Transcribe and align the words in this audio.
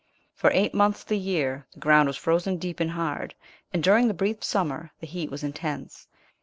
For 0.33 0.49
eight 0.51 0.73
months 0.73 1.03
of 1.03 1.09
the 1.09 1.15
year 1.19 1.67
the 1.73 1.79
ground 1.79 2.07
was 2.07 2.17
frozen 2.17 2.57
deep 2.57 2.79
and 2.79 2.89
hard, 2.89 3.35
and 3.71 3.83
during 3.83 4.07
the 4.07 4.15
brief 4.15 4.43
summer 4.43 4.89
the 4.99 5.05
heat 5.05 5.29
was 5.29 5.43
intense. 5.43 6.07